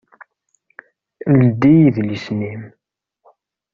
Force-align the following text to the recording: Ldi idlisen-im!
Ldi 1.41 1.73
idlisen-im! 1.87 2.63